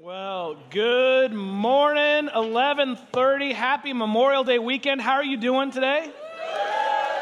[0.00, 3.52] Well, good morning, 11:30.
[3.52, 5.00] Happy Memorial Day weekend.
[5.00, 6.08] How are you doing today?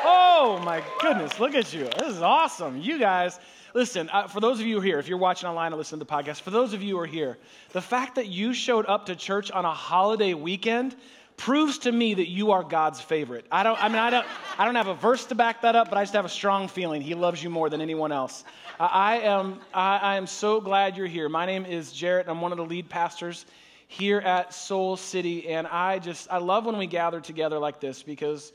[0.04, 1.84] Oh my goodness, look at you.
[1.98, 2.78] This is awesome.
[2.82, 3.40] You guys,
[3.72, 6.12] listen, uh, for those of you here, if you're watching online or listening to the
[6.12, 7.38] podcast, for those of you who are here,
[7.70, 10.94] the fact that you showed up to church on a holiday weekend
[11.36, 13.46] proves to me that you are God's favorite.
[13.52, 14.26] I don't I mean I don't
[14.58, 16.68] I don't have a verse to back that up, but I just have a strong
[16.68, 18.44] feeling he loves you more than anyone else.
[18.78, 21.28] I am, I, I am so glad you're here.
[21.30, 22.28] My name is Jarrett.
[22.28, 23.46] I'm one of the lead pastors
[23.86, 25.48] here at Soul City.
[25.48, 28.52] And I just, I love when we gather together like this because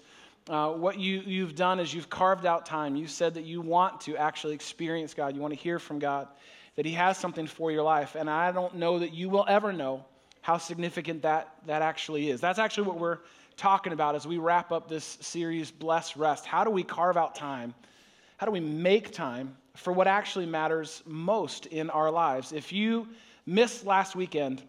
[0.48, 2.96] uh, what you, you've done is you've carved out time.
[2.96, 6.28] You said that you want to actually experience God, you want to hear from God,
[6.76, 8.16] that He has something for your life.
[8.16, 10.06] And I don't know that you will ever know
[10.42, 12.42] how significant that, that actually is.
[12.42, 13.20] That's actually what we're
[13.58, 16.46] talking about as we wrap up this series, Blessed Rest.
[16.46, 17.74] How do we carve out time?
[18.38, 22.52] How do we make time for what actually matters most in our lives.
[22.52, 23.08] If you
[23.46, 24.64] missed last weekend,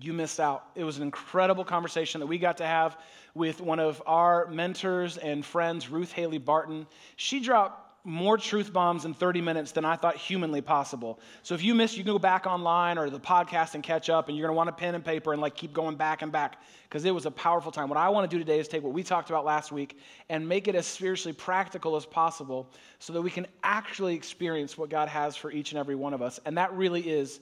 [0.00, 0.66] you missed out.
[0.74, 2.98] It was an incredible conversation that we got to have
[3.34, 6.86] with one of our mentors and friends, Ruth Haley Barton.
[7.16, 11.20] She dropped more truth bombs in 30 minutes than I thought humanly possible.
[11.42, 14.28] So if you miss, you can go back online or the podcast and catch up,
[14.28, 16.32] and you're going to want a pen and paper and like keep going back and
[16.32, 17.88] back because it was a powerful time.
[17.88, 19.98] What I want to do today is take what we talked about last week
[20.30, 24.88] and make it as spiritually practical as possible so that we can actually experience what
[24.88, 26.40] God has for each and every one of us.
[26.46, 27.40] And that really is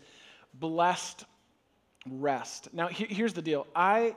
[0.55, 1.25] blessed
[2.11, 2.69] rest.
[2.73, 3.67] Now, here's the deal.
[3.77, 4.17] I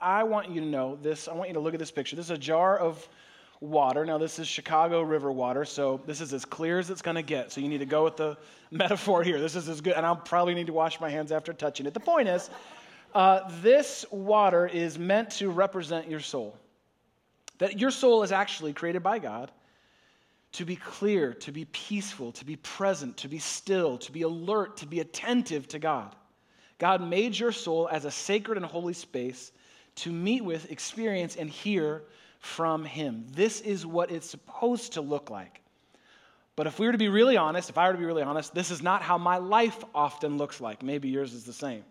[0.00, 1.28] I want you to know this.
[1.28, 2.16] I want you to look at this picture.
[2.16, 3.06] This is a jar of
[3.60, 4.06] water.
[4.06, 7.22] Now, this is Chicago River water, so this is as clear as it's going to
[7.22, 7.52] get.
[7.52, 8.36] So you need to go with the
[8.70, 9.38] metaphor here.
[9.38, 11.94] This is as good, and I'll probably need to wash my hands after touching it.
[11.94, 12.48] The point is,
[13.14, 16.56] uh, this water is meant to represent your soul.
[17.58, 19.50] That your soul is actually created by God
[20.52, 24.78] to be clear, to be peaceful, to be present, to be still, to be alert,
[24.78, 26.16] to be attentive to God.
[26.78, 29.52] God made your soul as a sacred and holy space
[29.96, 32.04] to meet with, experience, and hear
[32.40, 33.26] from Him.
[33.32, 35.60] This is what it's supposed to look like.
[36.56, 38.54] But if we were to be really honest, if I were to be really honest,
[38.54, 40.82] this is not how my life often looks like.
[40.82, 41.84] Maybe yours is the same.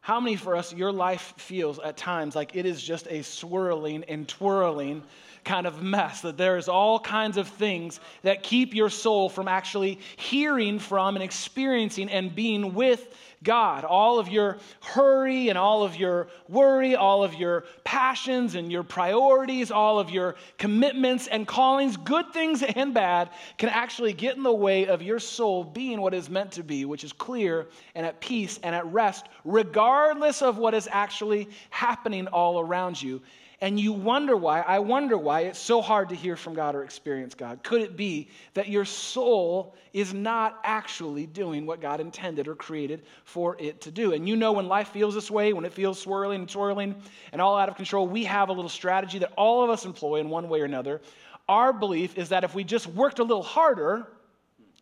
[0.00, 4.04] How many for us, your life feels at times like it is just a swirling
[4.04, 5.02] and twirling
[5.44, 9.48] kind of mess, that there is all kinds of things that keep your soul from
[9.48, 13.84] actually hearing from and experiencing and being with God.
[13.84, 18.82] All of your hurry and all of your worry, all of your passions and your
[18.82, 24.42] priorities, all of your commitments and callings, good things and bad, can actually get in
[24.42, 28.04] the way of your soul being what is meant to be, which is clear and
[28.04, 33.22] at peace and at rest, regardless of what is actually happening all around you
[33.62, 36.82] and you wonder why, I wonder why it's so hard to hear from God or
[36.82, 37.62] experience God.
[37.62, 43.02] Could it be that your soul is not actually doing what God intended or created
[43.24, 44.14] for it to do?
[44.14, 46.94] And you know when life feels this way, when it feels swirling and swirling
[47.32, 50.20] and all out of control, we have a little strategy that all of us employ
[50.20, 51.02] in one way or another.
[51.46, 54.06] Our belief is that if we just worked a little harder,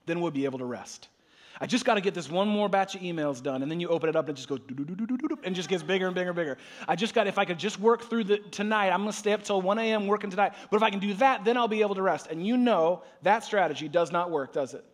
[0.07, 1.09] then we'll be able to rest.
[1.61, 3.63] I just got to get this one more batch of emails done.
[3.63, 4.61] And then you open it up and it just goes
[5.45, 6.59] and just gets bigger and bigger and bigger.
[6.87, 9.33] I just got, if I could just work through the tonight, I'm going to stay
[9.33, 10.07] up till 1 a.m.
[10.07, 10.53] working tonight.
[10.71, 12.29] But if I can do that, then I'll be able to rest.
[12.29, 14.85] And you know that strategy does not work, does it?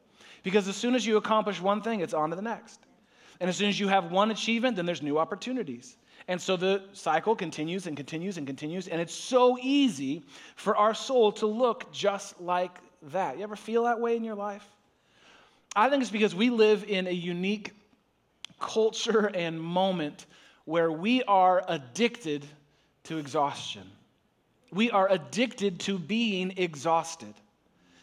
[0.42, 2.81] Because as soon as you accomplish one thing, it's on to the next.
[3.41, 5.96] And as soon as you have one achievement, then there's new opportunities.
[6.28, 8.88] And so the cycle continues and continues and continues.
[8.88, 10.22] And it's so easy
[10.56, 12.78] for our soul to look just like
[13.10, 13.36] that.
[13.36, 14.66] You ever feel that way in your life?
[15.76, 17.72] I think it's because we live in a unique
[18.60, 20.26] culture and moment
[20.64, 22.46] where we are addicted
[23.04, 23.82] to exhaustion.
[24.72, 27.34] We are addicted to being exhausted,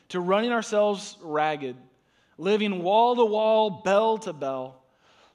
[0.09, 1.75] to running ourselves ragged,
[2.37, 4.83] living wall to wall, bell to bell,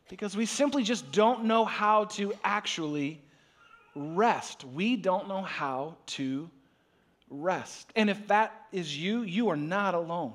[0.08, 3.20] because we simply just don't know how to actually
[3.94, 4.64] rest.
[4.64, 6.50] We don't know how to
[7.30, 7.90] rest.
[7.96, 10.34] And if that is you, you are not alone.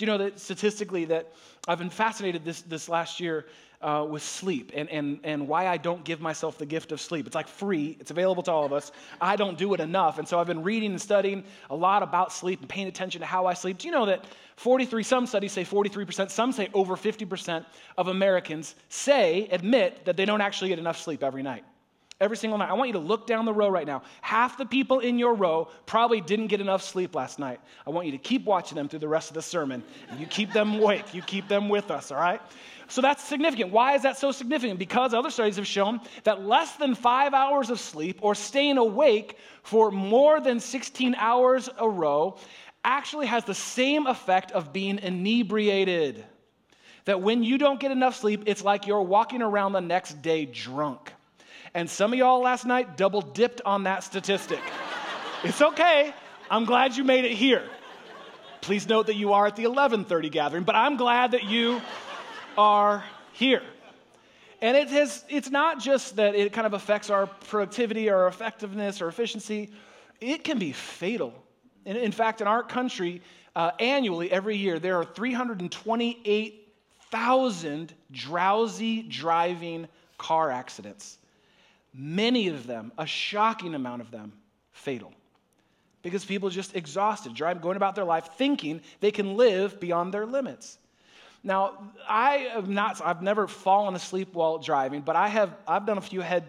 [0.00, 1.30] Do you know that statistically that
[1.68, 3.44] I've been fascinated this, this last year
[3.82, 7.26] uh, with sleep and, and, and why I don't give myself the gift of sleep.
[7.26, 8.92] It's like free, it's available to all of us.
[9.20, 10.18] I don't do it enough.
[10.18, 13.26] And so I've been reading and studying a lot about sleep and paying attention to
[13.26, 13.76] how I sleep.
[13.76, 14.24] Do you know that
[14.56, 17.66] 43, some studies say 43%, some say over 50%
[17.98, 21.64] of Americans say, admit that they don't actually get enough sleep every night?
[22.20, 22.68] Every single night.
[22.68, 24.02] I want you to look down the row right now.
[24.20, 27.60] Half the people in your row probably didn't get enough sleep last night.
[27.86, 29.82] I want you to keep watching them through the rest of the sermon.
[30.18, 32.40] You keep them awake, you keep them with us, all right?
[32.88, 33.72] So that's significant.
[33.72, 34.78] Why is that so significant?
[34.78, 39.38] Because other studies have shown that less than five hours of sleep or staying awake
[39.62, 42.36] for more than 16 hours a row
[42.84, 46.24] actually has the same effect of being inebriated.
[47.06, 50.44] that when you don't get enough sleep, it's like you're walking around the next day
[50.44, 51.12] drunk.
[51.74, 54.58] And some of y'all last night double dipped on that statistic.
[55.44, 56.12] it's okay.
[56.50, 57.62] I'm glad you made it here.
[58.60, 61.80] Please note that you are at the 11:30 gathering, but I'm glad that you
[62.58, 63.02] are
[63.32, 63.62] here.
[64.60, 69.00] And it has, it's not just that it kind of affects our productivity or effectiveness
[69.00, 69.70] or efficiency,
[70.20, 71.32] it can be fatal.
[71.86, 73.22] In, in fact, in our country,
[73.56, 79.88] uh, annually, every year, there are 328,000 drowsy driving
[80.18, 81.16] car accidents.
[81.92, 84.32] Many of them, a shocking amount of them,
[84.72, 85.12] fatal.
[86.02, 90.14] Because people are just exhausted, driving, going about their life thinking they can live beyond
[90.14, 90.78] their limits.
[91.42, 95.98] Now, I have not, I've never fallen asleep while driving, but I have, I've done
[95.98, 96.44] a few head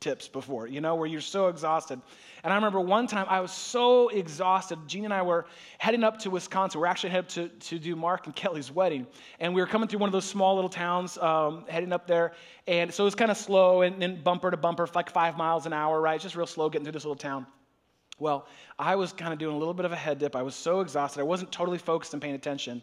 [0.00, 2.00] tips before, you know, where you're so exhausted.
[2.44, 4.78] And I remember one time I was so exhausted.
[4.86, 5.46] Gene and I were
[5.78, 6.80] heading up to Wisconsin.
[6.80, 9.06] We're actually headed to, to do Mark and Kelly's wedding.
[9.40, 12.32] And we were coming through one of those small little towns, um, heading up there.
[12.66, 15.66] And so it was kind of slow and, and bumper to bumper, like five miles
[15.66, 16.20] an hour, right?
[16.20, 17.46] Just real slow getting through this little town.
[18.18, 18.46] Well,
[18.78, 20.34] I was kind of doing a little bit of a head dip.
[20.34, 21.20] I was so exhausted.
[21.20, 22.82] I wasn't totally focused and paying attention.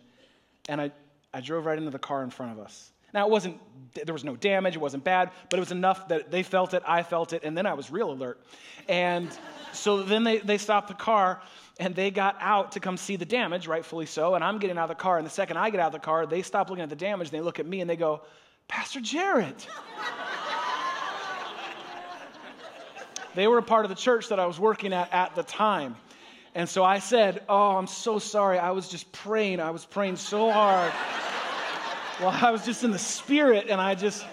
[0.70, 0.92] And I,
[1.34, 2.92] I drove right into the car in front of us.
[3.16, 3.60] Now, it wasn't,
[3.94, 6.84] there was no damage, it wasn't bad, but it was enough that they felt it,
[6.86, 8.42] I felt it, and then I was real alert.
[8.90, 9.30] And
[9.72, 11.42] so then they, they stopped the car
[11.80, 14.36] and they got out to come see the damage, rightfully so.
[14.36, 15.18] And I'm getting out of the car.
[15.18, 17.30] And the second I get out of the car, they stop looking at the damage
[17.30, 18.22] and they look at me and they go,
[18.68, 19.64] Pastor Jarrett.
[23.36, 25.96] they were a part of the church that I was working at at the time.
[26.54, 28.60] And so I said, Oh, I'm so sorry.
[28.60, 29.62] I was just praying.
[29.62, 30.92] I was praying so hard.
[32.20, 34.26] Well, I was just in the spirit, and I just,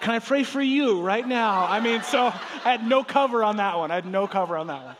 [0.00, 1.66] can I pray for you right now?
[1.66, 3.90] I mean, so I had no cover on that one.
[3.90, 4.96] I had no cover on that one.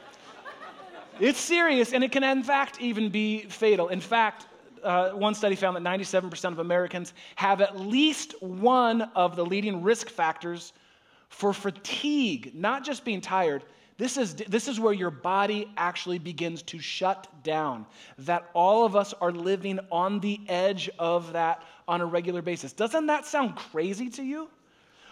[1.20, 3.88] It's serious, and it can, in fact, even be fatal.
[3.88, 4.46] In fact,
[4.82, 9.82] uh, one study found that 97% of Americans have at least one of the leading
[9.82, 10.72] risk factors
[11.28, 13.64] for fatigue, not just being tired,
[13.98, 17.84] this is, this is where your body actually begins to shut down.
[18.18, 22.72] That all of us are living on the edge of that on a regular basis.
[22.72, 24.48] Doesn't that sound crazy to you?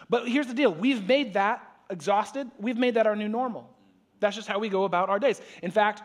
[0.09, 3.69] But here's the deal we've made that exhausted, we've made that our new normal.
[4.21, 5.43] That's just how we go about our days.
[5.63, 6.03] In fact,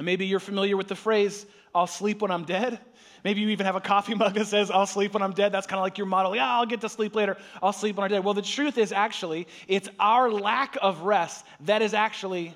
[0.00, 2.80] maybe you're familiar with the phrase, I'll sleep when I'm dead.
[3.24, 5.52] Maybe you even have a coffee mug that says, I'll sleep when I'm dead.
[5.52, 6.34] That's kind of like your model.
[6.34, 7.36] Yeah, I'll get to sleep later.
[7.62, 8.24] I'll sleep when I'm dead.
[8.24, 12.54] Well, the truth is actually, it's our lack of rest that is actually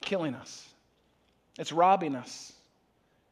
[0.00, 0.68] killing us.
[1.58, 2.52] It's robbing us.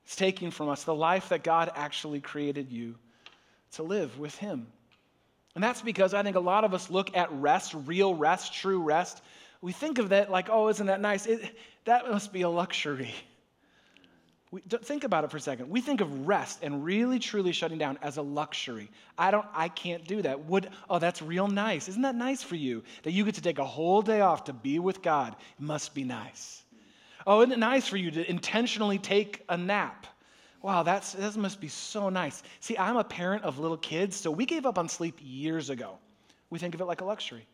[0.04, 2.96] It's taking from us the life that God actually created you
[3.72, 4.66] to live with Him.
[5.54, 8.82] And that's because I think a lot of us look at rest, real rest, true
[8.82, 9.22] rest.
[9.62, 11.24] We think of that like, oh, isn't that nice?
[11.26, 13.14] It, that must be a luxury.
[14.50, 15.70] We, think about it for a second.
[15.70, 18.90] We think of rest and really truly shutting down as a luxury.
[19.16, 20.44] I don't, I can't do that.
[20.44, 21.88] Would, oh, that's real nice.
[21.88, 24.52] Isn't that nice for you that you get to take a whole day off to
[24.52, 25.34] be with God?
[25.58, 26.64] It must be nice.
[27.26, 30.06] Oh, isn't it nice for you to intentionally take a nap?
[30.60, 32.42] Wow, that's, that must be so nice.
[32.60, 35.98] See, I'm a parent of little kids, so we gave up on sleep years ago.
[36.50, 37.46] We think of it like a luxury.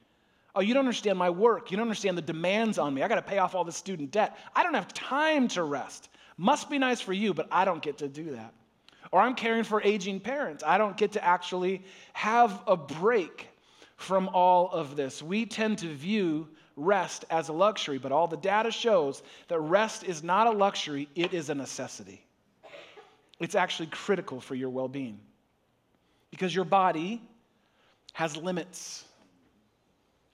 [0.55, 1.71] Oh, you don't understand my work.
[1.71, 3.03] You don't understand the demands on me.
[3.03, 4.37] I got to pay off all the student debt.
[4.55, 6.09] I don't have time to rest.
[6.37, 8.55] Must be nice for you, but I don't get to do that.
[9.13, 10.63] Or I'm caring for aging parents.
[10.67, 13.49] I don't get to actually have a break
[13.97, 15.23] from all of this.
[15.23, 20.05] We tend to view rest as a luxury, but all the data shows that rest
[20.05, 22.25] is not a luxury, it is a necessity.
[23.41, 25.19] It's actually critical for your well being
[26.31, 27.23] because your body
[28.13, 29.05] has limits.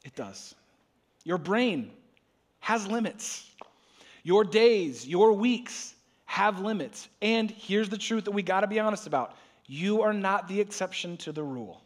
[0.04, 0.54] It does.
[1.24, 1.90] Your brain
[2.60, 3.50] has limits.
[4.22, 5.94] Your days, your weeks,
[6.26, 7.08] have limits.
[7.20, 10.60] And here's the truth that we got to be honest about you are not the
[10.60, 11.80] exception to the rule.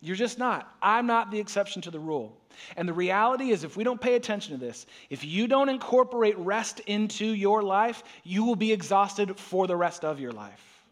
[0.00, 0.74] You're just not.
[0.80, 2.34] I'm not the exception to the rule.
[2.76, 6.38] And the reality is, if we don't pay attention to this, if you don't incorporate
[6.38, 10.82] rest into your life, you will be exhausted for the rest of your life.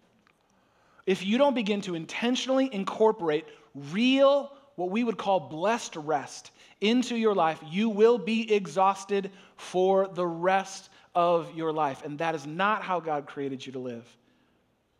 [1.06, 7.16] If you don't begin to intentionally incorporate real, what we would call blessed rest into
[7.16, 12.04] your life, you will be exhausted for the rest of your life.
[12.04, 14.06] And that is not how God created you to live.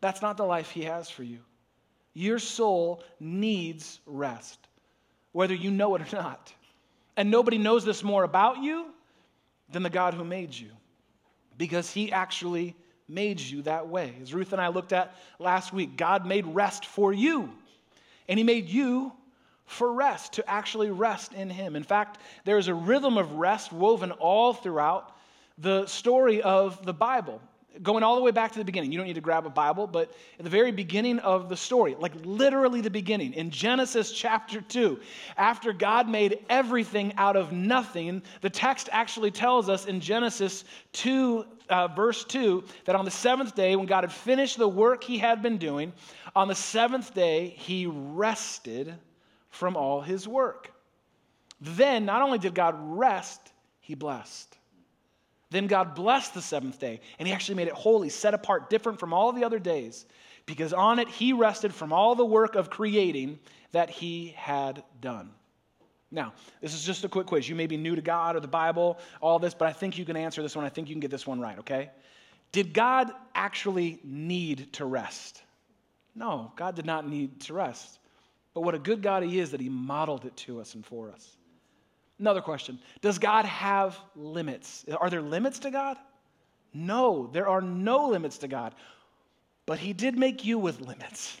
[0.01, 1.39] That's not the life He has for you.
[2.13, 4.59] Your soul needs rest,
[5.31, 6.53] whether you know it or not.
[7.15, 8.87] And nobody knows this more about you
[9.71, 10.71] than the God who made you,
[11.57, 12.75] because He actually
[13.07, 14.13] made you that way.
[14.21, 17.49] As Ruth and I looked at last week, God made rest for you,
[18.27, 19.13] and He made you
[19.69, 21.75] for rest, to actually rest in Him.
[21.75, 25.15] In fact, there's a rhythm of rest woven all throughout
[25.59, 27.39] the story of the Bible.
[27.83, 28.91] going all the way back to the beginning.
[28.91, 31.95] You don't need to grab a Bible, but at the very beginning of the story,
[31.99, 34.99] like literally the beginning, in Genesis chapter 2,
[35.37, 41.45] after God made everything out of nothing, the text actually tells us in Genesis 2,
[41.69, 45.19] uh, verse 2, that on the seventh day, when God had finished the work he
[45.19, 45.93] had been doing,
[46.35, 48.95] on the seventh day, he rested
[49.49, 50.71] from all his work.
[51.61, 53.41] Then, not only did God rest,
[53.79, 54.57] he blessed.
[55.51, 58.99] Then God blessed the seventh day, and he actually made it holy, set apart, different
[58.99, 60.05] from all the other days,
[60.45, 63.39] because on it he rested from all the work of creating
[63.71, 65.31] that he had done.
[66.11, 67.47] Now, this is just a quick quiz.
[67.47, 70.05] You may be new to God or the Bible, all this, but I think you
[70.05, 70.65] can answer this one.
[70.65, 71.91] I think you can get this one right, okay?
[72.51, 75.43] Did God actually need to rest?
[76.15, 77.99] No, God did not need to rest.
[78.59, 81.09] But what a good God He is that He modeled it to us and for
[81.09, 81.37] us.
[82.19, 84.83] Another question Does God have limits?
[84.99, 85.95] Are there limits to God?
[86.73, 88.75] No, there are no limits to God.
[89.65, 91.37] But He did make you with limits.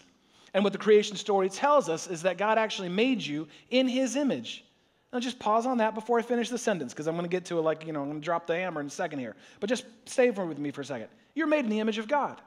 [0.53, 4.15] And what the creation story tells us is that God actually made you in His
[4.15, 4.63] image.
[5.11, 7.43] Now, just pause on that before I finish the sentence, because I'm going to get
[7.47, 9.35] to it like, you know, I'm going to drop the hammer in a second here.
[9.59, 11.09] But just stay with me for a second.
[11.35, 12.39] You're made in the image of God.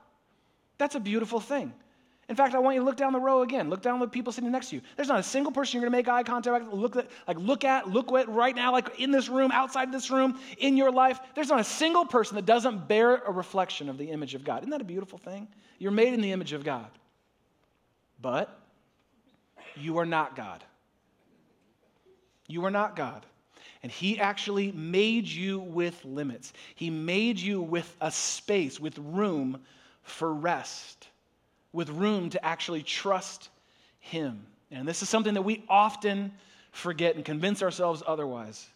[0.78, 1.74] That's a beautiful thing.
[2.28, 3.68] In fact, I want you to look down the row again.
[3.68, 4.82] Look down the people sitting next to you.
[4.96, 6.80] There's not a single person you're going to make eye contact with.
[6.80, 10.10] Look at, like look at, look at right now, like in this room, outside this
[10.10, 11.18] room, in your life.
[11.34, 14.60] There's not a single person that doesn't bear a reflection of the image of God.
[14.60, 15.48] Isn't that a beautiful thing?
[15.78, 16.90] You're made in the image of God.
[18.20, 18.56] But
[19.76, 20.62] you are not God.
[22.46, 23.26] You are not God.
[23.82, 26.52] And He actually made you with limits.
[26.76, 29.60] He made you with a space, with room
[30.04, 31.08] for rest
[31.72, 33.48] with room to actually trust
[34.00, 34.46] Him.
[34.70, 36.32] And this is something that we often
[36.72, 38.68] forget and convince ourselves otherwise.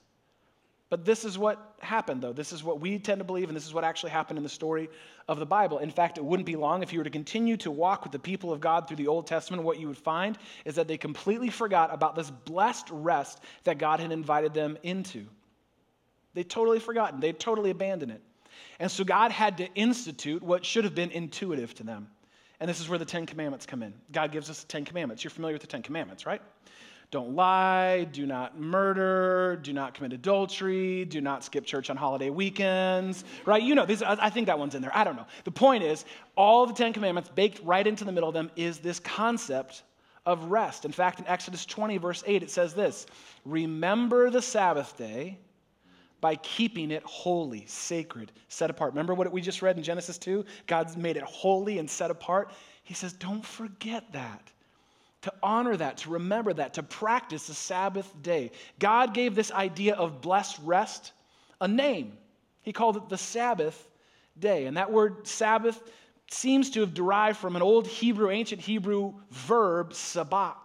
[0.89, 2.33] But this is what happened, though.
[2.33, 4.49] This is what we tend to believe, and this is what actually happened in the
[4.49, 4.89] story
[5.27, 5.79] of the Bible.
[5.79, 8.21] In fact, it wouldn't be long if you were to continue to walk with the
[8.21, 9.65] people of God through the Old Testament.
[9.65, 13.99] What you would find is that they completely forgot about this blessed rest that God
[13.99, 15.27] had invited them into.
[16.35, 18.23] They totally forgotten, they totally abandoned it.
[18.79, 22.09] And so God had to institute what should have been intuitive to them.
[22.61, 23.93] And this is where the Ten Commandments come in.
[24.13, 25.23] God gives us the Ten Commandments.
[25.23, 26.41] You're familiar with the Ten Commandments, right?
[27.13, 32.31] Don't lie, do not murder, do not commit adultery, do not skip church on holiday
[32.31, 33.63] weekends, right?
[33.63, 34.97] You know, these, I think that one's in there.
[34.97, 35.27] I don't know.
[35.45, 38.79] The point is, all the Ten Commandments, baked right into the middle of them, is
[38.79, 39.85] this concept
[40.25, 40.85] of rest.
[40.85, 43.07] In fact, in Exodus 20, verse 8, it says this
[43.45, 45.39] Remember the Sabbath day
[46.27, 48.91] by keeping it holy, sacred, set apart.
[48.91, 50.45] Remember what we just read in Genesis 2?
[50.67, 52.51] God's made it holy and set apart.
[52.83, 54.51] He says, don't forget that.
[55.23, 58.51] To honor that, to remember that, to practice the Sabbath day.
[58.81, 61.13] God gave this idea of blessed rest
[61.61, 62.19] a name.
[62.63, 63.89] He called it the Sabbath
[64.37, 64.67] day.
[64.67, 65.81] And that word Sabbath
[66.29, 70.57] seems to have derived from an old Hebrew, ancient Hebrew verb, sabbat.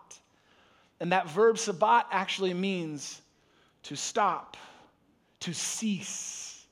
[1.00, 3.22] And that verb sabbat actually means
[3.84, 4.58] to stop
[5.42, 6.66] to cease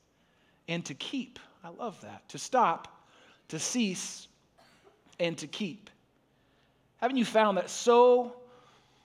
[0.68, 1.38] and to keep.
[1.62, 2.28] I love that.
[2.30, 3.06] To stop,
[3.48, 4.28] to cease,
[5.18, 5.90] and to keep.
[6.96, 8.34] Haven't you found that so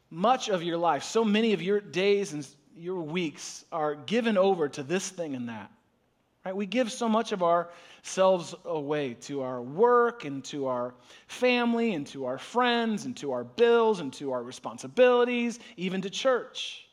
[0.10, 4.70] much of your life, so many of your days and your weeks are given over
[4.70, 5.72] to this thing and that?
[6.46, 6.56] Right?
[6.56, 10.94] We give so much of ourselves away to our work and to our
[11.28, 16.10] family and to our friends and to our bills and to our responsibilities, even to
[16.10, 16.85] church.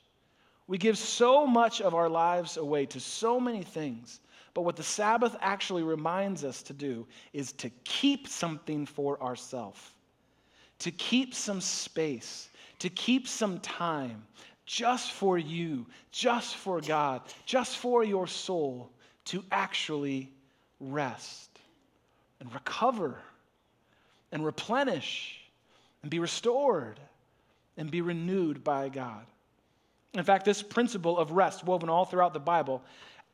[0.72, 4.20] We give so much of our lives away to so many things.
[4.54, 9.78] But what the Sabbath actually reminds us to do is to keep something for ourselves,
[10.78, 12.48] to keep some space,
[12.78, 14.24] to keep some time
[14.64, 18.90] just for you, just for God, just for your soul
[19.26, 20.32] to actually
[20.80, 21.50] rest
[22.40, 23.18] and recover
[24.32, 25.38] and replenish
[26.00, 26.98] and be restored
[27.76, 29.26] and be renewed by God.
[30.14, 32.82] In fact, this principle of rest, woven all throughout the Bible,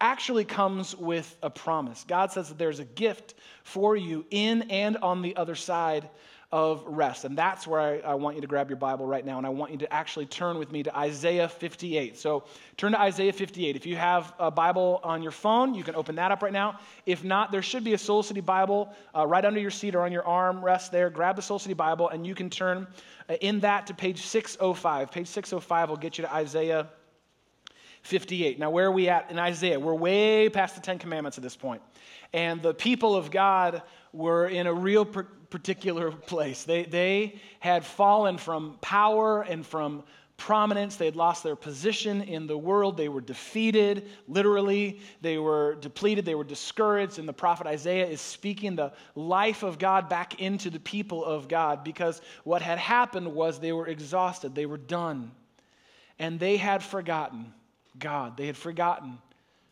[0.01, 2.05] actually comes with a promise.
[2.07, 6.09] God says that there's a gift for you in and on the other side
[6.51, 7.27] of rest.
[7.27, 9.51] And that's where I, I, want you to grab your Bible right now, and I
[9.51, 12.17] want you to actually turn with me to Isaiah 58.
[12.17, 12.45] So
[12.79, 13.77] turn to Isaiah 58.
[13.77, 16.79] If you have a Bible on your phone, you can open that up right now.
[17.05, 20.01] If not, there should be a Soul City Bible uh, right under your seat or
[20.01, 21.11] on your arm rest there.
[21.11, 22.87] Grab the Soul City Bible, and you can turn
[23.29, 25.11] uh, in that to page 605.
[25.11, 26.89] Page 605 will get you to Isaiah
[28.03, 28.59] 58.
[28.59, 29.79] Now, where are we at in Isaiah?
[29.79, 31.83] We're way past the Ten Commandments at this point.
[32.33, 36.65] And the people of God were in a real particular place.
[36.65, 40.05] They, they had fallen from power and from
[40.37, 40.97] prominence.
[40.97, 42.97] They had lost their position in the world.
[42.97, 45.01] They were defeated, literally.
[45.21, 46.25] They were depleted.
[46.25, 47.19] They were discouraged.
[47.19, 51.49] And the prophet Isaiah is speaking the life of God back into the people of
[51.49, 54.55] God because what had happened was they were exhausted.
[54.55, 55.33] They were done.
[56.21, 57.53] And they had forgotten
[57.99, 58.37] God.
[58.37, 59.19] They had forgotten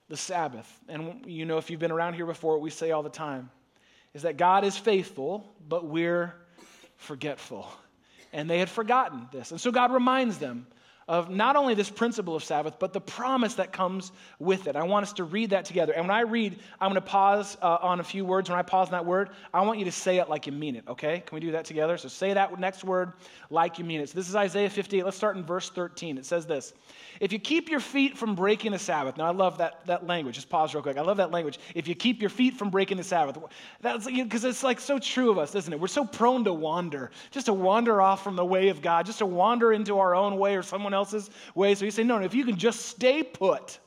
[0.09, 0.69] the Sabbath.
[0.89, 3.51] And you know, if you've been around here before, we say all the time
[4.17, 6.33] is that God is faithful, but we're
[6.97, 7.71] forgetful.
[8.33, 9.51] And they had forgotten this.
[9.51, 10.67] And so God reminds them
[11.09, 14.11] of not only this principle of Sabbath, but the promise that comes
[14.41, 14.75] with it.
[14.75, 15.93] I want us to read that together.
[15.93, 18.51] And when I read, I'm going to pause uh, on a few words.
[18.51, 20.75] When I pause on that word, I want you to say it like you mean
[20.75, 21.23] it, okay?
[21.25, 21.97] Can we do that together?
[21.97, 23.13] So say that next word
[23.51, 24.09] like you mean it.
[24.09, 25.05] So this is Isaiah 58.
[25.05, 26.19] Let's start in verse 13.
[26.19, 26.73] It says this
[27.21, 30.35] If you keep your feet from breaking the Sabbath, now I love that, that language.
[30.35, 30.99] Just pause real quick.
[30.99, 31.61] I love that language.
[31.77, 33.39] If you keep your feet from breaking the Sabbath,
[33.81, 35.79] that's because it's like so true of us, isn't it?
[35.79, 39.19] We're so prone to wander, just to wander off from the way of God, just
[39.19, 41.75] to wander into our own way or someone else's way.
[41.75, 43.79] So you say, no, no, if you can just stay put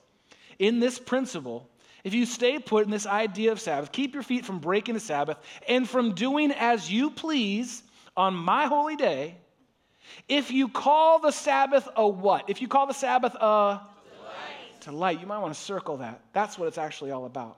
[0.57, 1.69] in this principle,
[2.03, 4.99] if you stay put in this idea of Sabbath, keep your feet from breaking the
[5.01, 5.37] Sabbath
[5.67, 7.83] and from doing as you please
[8.15, 9.35] on my holy day,
[10.27, 12.49] if you call the Sabbath a what?
[12.49, 16.21] If you call the Sabbath a delight, delight you might want to circle that.
[16.33, 17.57] That's what it's actually all about.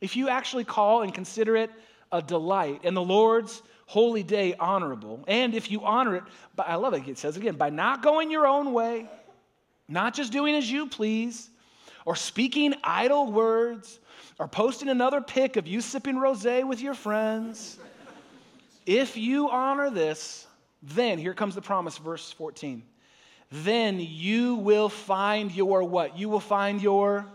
[0.00, 1.70] If you actually call and consider it
[2.12, 5.24] a delight and the Lord's holy day honorable.
[5.26, 6.24] And if you honor it,
[6.58, 9.08] I love it, it says again, by not going your own way,
[9.88, 11.48] not just doing as you please,
[12.04, 14.00] or speaking idle words,
[14.38, 17.78] or posting another pic of you sipping rose with your friends.
[18.84, 20.46] if you honor this,
[20.82, 22.82] then here comes the promise, verse 14.
[23.50, 26.18] Then you will find your what?
[26.18, 27.26] You will find your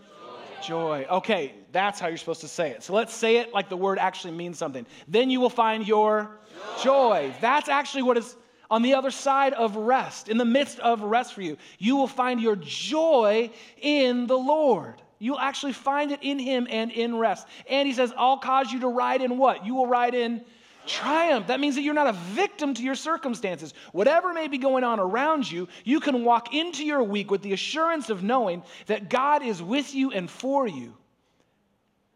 [0.62, 1.04] joy.
[1.04, 1.08] joy.
[1.10, 2.84] Okay, that's how you're supposed to say it.
[2.84, 4.86] So let's say it like the word actually means something.
[5.08, 6.40] Then you will find your
[6.82, 7.34] joy.
[7.42, 8.36] That's actually what is
[8.70, 11.58] on the other side of rest, in the midst of rest for you.
[11.78, 13.52] You will find your joy
[13.82, 15.02] in the Lord.
[15.20, 17.48] You'll actually find it in Him and in rest.
[17.70, 19.66] And He says, I'll cause you to ride in what?
[19.66, 20.42] You will ride in
[20.88, 21.48] triumph.
[21.48, 23.74] That means that you're not a victim to your circumstances.
[23.92, 27.54] Whatever may be going on around you, you can walk into your week with the
[27.54, 30.96] assurance of knowing that God is with you and for you.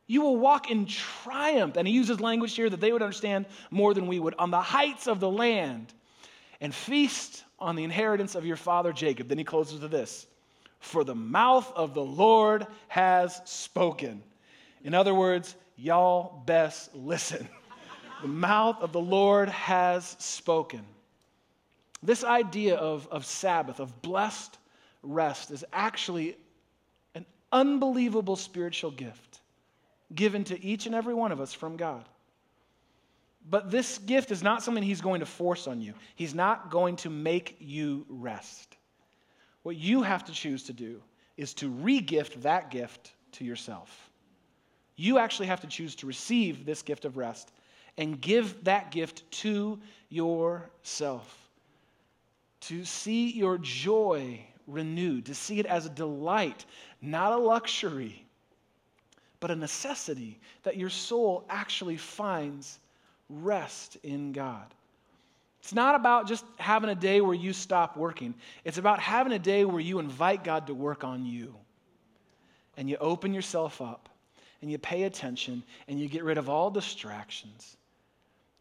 [0.08, 1.78] You will walk in triumph.
[1.78, 4.62] And he uses language here that they would understand more than we would on the
[4.62, 5.94] heights of the land
[6.62, 9.28] and feast on the inheritance of your father Jacob.
[9.28, 10.28] Then he closes with this
[10.80, 14.22] For the mouth of the Lord has spoken.
[14.84, 17.48] In other words, y'all best listen.
[18.22, 20.82] the mouth of the Lord has spoken.
[22.04, 24.60] This idea of, of Sabbath, of blessed
[25.02, 26.38] rest, is actually
[27.16, 29.35] an unbelievable spiritual gift
[30.14, 32.08] given to each and every one of us from God.
[33.48, 36.96] But this gift is not something He's going to force on you, He's not going
[36.98, 38.78] to make you rest.
[39.64, 41.02] What you have to choose to do
[41.38, 44.10] is to regift that gift to yourself.
[44.96, 47.52] You actually have to choose to receive this gift of rest
[47.98, 51.50] and give that gift to yourself.
[52.62, 56.66] To see your joy renewed, to see it as a delight,
[57.02, 58.25] not a luxury
[59.46, 62.80] but a necessity that your soul actually finds
[63.30, 64.66] rest in God.
[65.60, 68.34] It's not about just having a day where you stop working.
[68.64, 71.54] It's about having a day where you invite God to work on you.
[72.76, 74.10] And you open yourself up
[74.64, 77.78] and you pay attention and you get rid of all distractions.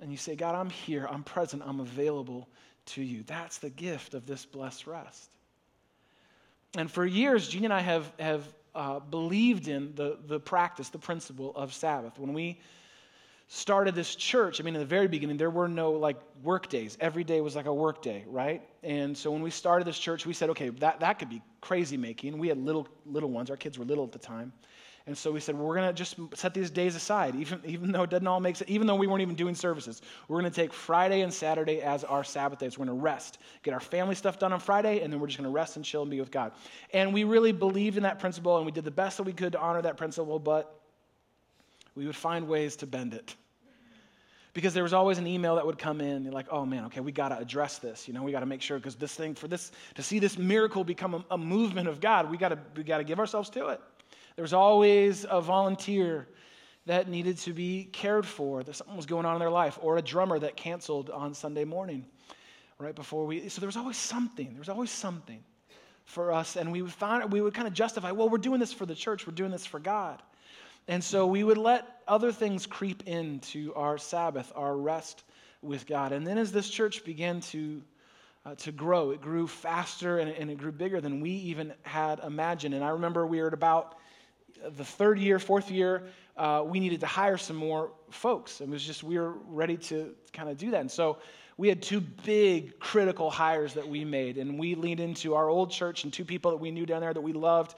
[0.02, 2.46] And you say, God, I'm here, I'm present, I'm available
[2.88, 3.22] to you.
[3.26, 5.30] That's the gift of this blessed rest.
[6.76, 10.98] And for years, Jeannie and I have, have uh, believed in the, the practice, the
[10.98, 12.18] principle of Sabbath.
[12.18, 12.60] When we
[13.48, 16.96] started this church, I mean, in the very beginning, there were no like work days.
[17.00, 18.62] Every day was like a work day, right?
[18.82, 21.96] And so when we started this church, we said, okay, that, that could be crazy
[21.96, 22.38] making.
[22.38, 23.50] We had little little ones.
[23.50, 24.52] Our kids were little at the time.
[25.06, 27.92] And so we said, well, we're going to just set these days aside, even, even
[27.92, 30.00] though it doesn't all make sense, even though we weren't even doing services.
[30.28, 32.78] We're going to take Friday and Saturday as our Sabbath days.
[32.78, 35.38] We're going to rest, get our family stuff done on Friday, and then we're just
[35.38, 36.52] going to rest and chill and be with God.
[36.94, 39.52] And we really believed in that principle, and we did the best that we could
[39.52, 40.80] to honor that principle, but
[41.94, 43.34] we would find ways to bend it.
[44.54, 47.12] Because there was always an email that would come in, like, oh man, okay, we
[47.12, 48.08] got to address this.
[48.08, 50.38] You know, we got to make sure, because this thing, for this, to see this
[50.38, 53.50] miracle become a, a movement of God, we got to we got to give ourselves
[53.50, 53.80] to it.
[54.36, 56.26] There was always a volunteer
[56.86, 59.96] that needed to be cared for, that something was going on in their life, or
[59.96, 62.04] a drummer that canceled on Sunday morning
[62.78, 63.48] right before we.
[63.48, 64.48] So there was always something.
[64.50, 65.42] There was always something
[66.04, 68.72] for us, and we would find we would kind of justify, well, we're doing this
[68.72, 70.20] for the church, we're doing this for God.
[70.86, 75.24] And so we would let other things creep into our Sabbath, our rest
[75.62, 76.12] with God.
[76.12, 77.82] And then as this church began to,
[78.44, 82.18] uh, to grow, it grew faster and, and it grew bigger than we even had
[82.18, 82.74] imagined.
[82.74, 83.96] And I remember we were at about
[84.76, 86.04] the third year, fourth year,
[86.36, 88.60] uh, we needed to hire some more folks.
[88.60, 90.80] It was just, we were ready to kind of do that.
[90.80, 91.18] And so
[91.56, 95.70] we had two big critical hires that we made, and we leaned into our old
[95.70, 97.76] church and two people that we knew down there that we loved.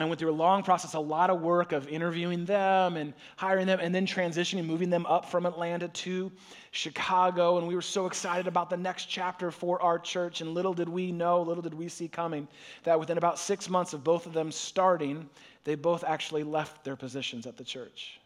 [0.00, 3.66] And went through a long process, a lot of work of interviewing them and hiring
[3.66, 6.32] them, and then transitioning, moving them up from Atlanta to
[6.70, 7.58] Chicago.
[7.58, 10.40] And we were so excited about the next chapter for our church.
[10.40, 12.48] And little did we know, little did we see coming,
[12.84, 15.28] that within about six months of both of them starting,
[15.64, 18.18] they both actually left their positions at the church.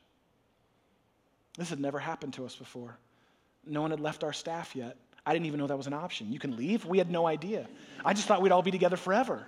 [1.58, 2.96] This had never happened to us before.
[3.66, 4.96] No one had left our staff yet.
[5.26, 6.30] I didn't even know that was an option.
[6.30, 6.84] You can leave?
[6.84, 7.66] We had no idea.
[8.04, 9.44] I just thought we'd all be together forever.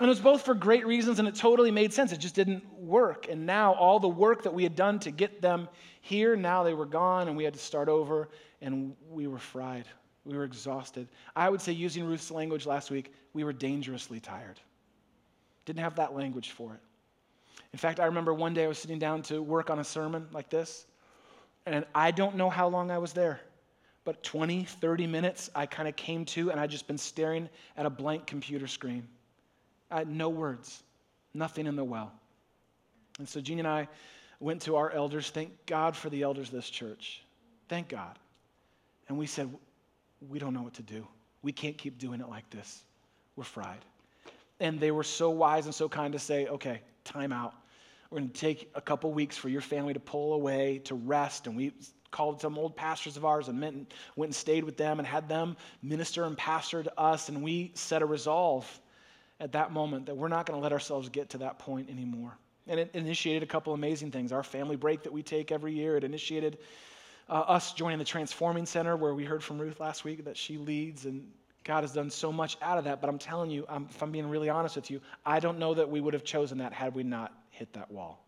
[0.00, 2.10] And it was both for great reasons, and it totally made sense.
[2.10, 3.28] It just didn't work.
[3.28, 5.68] And now, all the work that we had done to get them
[6.00, 8.30] here, now they were gone, and we had to start over,
[8.62, 9.84] and we were fried.
[10.24, 11.06] We were exhausted.
[11.36, 14.58] I would say, using Ruth's language last week, we were dangerously tired.
[15.66, 16.80] Didn't have that language for it.
[17.74, 20.26] In fact, I remember one day I was sitting down to work on a sermon
[20.32, 20.86] like this,
[21.66, 23.42] and I don't know how long I was there,
[24.04, 27.84] but 20, 30 minutes I kind of came to, and I'd just been staring at
[27.84, 29.06] a blank computer screen.
[29.90, 30.82] Had no words,
[31.34, 32.12] nothing in the well.
[33.18, 33.88] And so Jeannie and I
[34.40, 35.30] went to our elders.
[35.30, 37.22] Thank God for the elders of this church.
[37.68, 38.18] Thank God.
[39.08, 39.52] And we said,
[40.28, 41.06] We don't know what to do.
[41.42, 42.82] We can't keep doing it like this.
[43.36, 43.84] We're fried.
[44.58, 47.54] And they were so wise and so kind to say, Okay, time out.
[48.10, 51.46] We're going to take a couple weeks for your family to pull away, to rest.
[51.46, 51.72] And we
[52.10, 55.56] called some old pastors of ours and went and stayed with them and had them
[55.82, 57.28] minister and pastor to us.
[57.28, 58.80] And we set a resolve
[59.40, 62.36] at that moment that we're not going to let ourselves get to that point anymore.
[62.68, 64.32] And it initiated a couple amazing things.
[64.32, 66.58] Our family break that we take every year, it initiated
[67.28, 70.58] uh, us joining the Transforming Center, where we heard from Ruth last week that she
[70.58, 71.06] leads.
[71.06, 71.26] And
[71.64, 73.00] God has done so much out of that.
[73.00, 75.74] But I'm telling you, I'm, if I'm being really honest with you, I don't know
[75.74, 78.24] that we would have chosen that had we not hit that wall.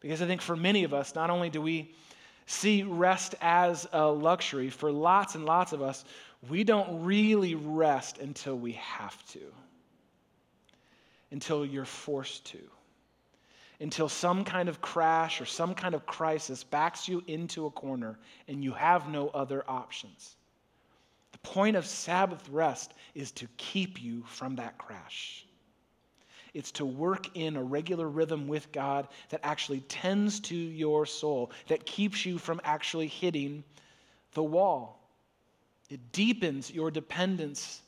[0.00, 1.94] Because I think for many of us, not only do we
[2.46, 6.04] see rest as a luxury, for lots and lots of us,
[6.48, 9.40] we don't really rest until we have to,
[11.34, 12.60] until you're forced to,
[13.80, 18.16] until some kind of crash or some kind of crisis backs you into a corner
[18.46, 20.36] and you have no other options.
[21.32, 25.44] The point of Sabbath rest is to keep you from that crash.
[26.54, 31.50] It's to work in a regular rhythm with God that actually tends to your soul,
[31.66, 33.64] that keeps you from actually hitting
[34.34, 35.00] the wall.
[35.90, 37.82] It deepens your dependence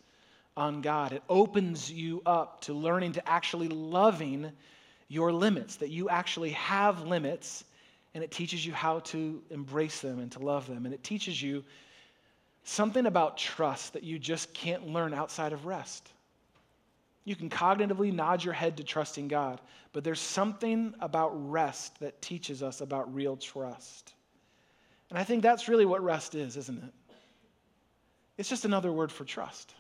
[0.57, 1.13] on God.
[1.13, 4.51] It opens you up to learning to actually loving
[5.09, 7.65] your limits, that you actually have limits,
[8.15, 10.87] and it teaches you how to embrace them and to love them.
[10.87, 11.65] And it teaches you
[12.65, 16.11] something about trust that you just can't learn outside of rest.
[17.25, 19.61] You can cognitively nod your head to trusting God,
[19.93, 24.15] but there's something about rest that teaches us about real trust.
[25.11, 27.15] And I think that's really what rest is, isn't it?
[28.39, 29.75] It's just another word for trust.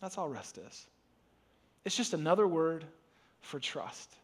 [0.00, 0.86] That's all rest is.
[1.84, 2.84] It's just another word
[3.40, 4.14] for trust.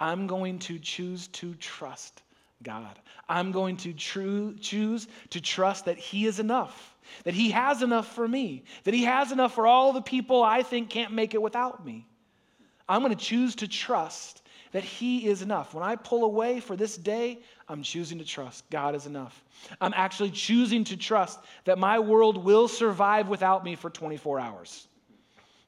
[0.00, 2.22] I'm going to choose to trust
[2.62, 2.98] God.
[3.28, 8.14] I'm going to true, choose to trust that He is enough, that He has enough
[8.14, 11.42] for me, that He has enough for all the people I think can't make it
[11.42, 12.06] without me.
[12.88, 15.72] I'm going to choose to trust that He is enough.
[15.72, 19.44] When I pull away for this day, I'm choosing to trust God is enough.
[19.80, 24.88] I'm actually choosing to trust that my world will survive without me for 24 hours,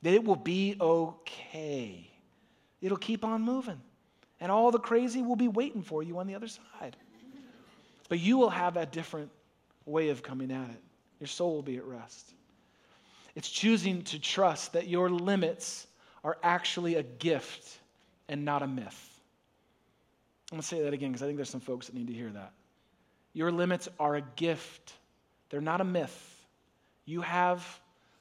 [0.06, 2.08] that it will be okay.
[2.80, 3.80] It'll keep on moving.
[4.38, 6.96] And all the crazy will be waiting for you on the other side.
[8.08, 9.32] But you will have a different
[9.84, 10.80] way of coming at it.
[11.18, 12.34] Your soul will be at rest.
[13.34, 15.88] It's choosing to trust that your limits
[16.22, 17.80] are actually a gift
[18.28, 19.20] and not a myth.
[20.52, 22.14] I'm going to say that again because I think there's some folks that need to
[22.14, 22.52] hear that.
[23.32, 24.92] Your limits are a gift,
[25.50, 26.46] they're not a myth.
[27.06, 27.80] You have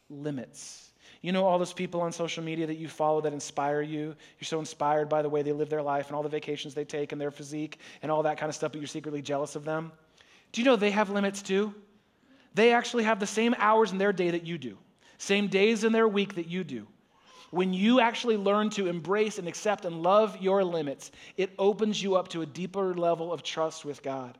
[0.10, 0.90] limits.
[1.26, 4.16] You know all those people on social media that you follow that inspire you?
[4.38, 6.86] You're so inspired by the way they live their life and all the vacations they
[6.86, 9.66] take and their physique and all that kind of stuff, but you're secretly jealous of
[9.66, 9.92] them.
[10.52, 11.74] Do you know they have limits too?
[12.54, 14.78] They actually have the same hours in their day that you do,
[15.18, 16.86] same days in their week that you do.
[17.50, 22.14] When you actually learn to embrace and accept and love your limits, it opens you
[22.18, 24.38] up to a deeper level of trust with God.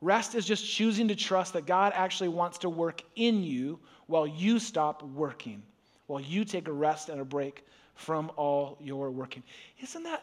[0.00, 4.26] Rest is just choosing to trust that God actually wants to work in you while
[4.26, 5.62] you stop working
[6.06, 7.64] while you take a rest and a break
[7.94, 9.42] from all your working.
[9.80, 10.22] Isn't that